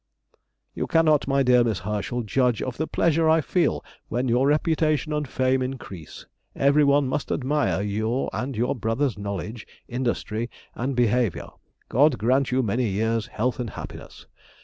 [0.73, 5.13] You cannot, my dear Miss Herschel, judge of the pleasure I feel when your reputation
[5.13, 11.49] and fame increase; everyone must admire your and your brother's knowledge, industry, and behaviour.
[11.87, 14.25] God grant you many years health and happiness.